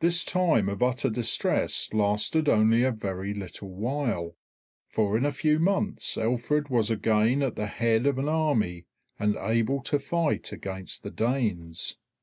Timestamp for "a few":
5.24-5.58